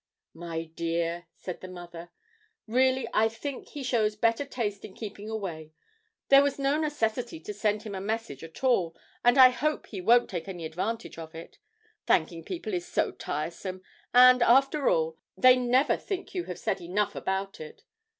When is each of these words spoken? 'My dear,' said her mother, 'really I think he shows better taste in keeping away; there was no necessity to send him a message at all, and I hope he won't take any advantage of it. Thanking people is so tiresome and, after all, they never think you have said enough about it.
'My 0.33 0.63
dear,' 0.63 1.27
said 1.35 1.59
her 1.61 1.67
mother, 1.67 2.09
'really 2.65 3.07
I 3.13 3.29
think 3.29 3.67
he 3.67 3.83
shows 3.83 4.15
better 4.15 4.45
taste 4.45 4.83
in 4.83 4.95
keeping 4.95 5.29
away; 5.29 5.73
there 6.29 6.41
was 6.41 6.57
no 6.57 6.75
necessity 6.79 7.39
to 7.41 7.53
send 7.53 7.83
him 7.83 7.93
a 7.93 8.01
message 8.01 8.43
at 8.43 8.63
all, 8.63 8.95
and 9.23 9.37
I 9.37 9.49
hope 9.49 9.85
he 9.85 10.01
won't 10.01 10.27
take 10.27 10.47
any 10.47 10.65
advantage 10.65 11.19
of 11.19 11.35
it. 11.35 11.59
Thanking 12.07 12.43
people 12.43 12.73
is 12.73 12.87
so 12.87 13.11
tiresome 13.11 13.83
and, 14.11 14.41
after 14.41 14.89
all, 14.89 15.19
they 15.37 15.55
never 15.55 15.97
think 15.97 16.33
you 16.33 16.45
have 16.45 16.57
said 16.57 16.81
enough 16.81 17.13
about 17.13 17.59
it. 17.59 17.83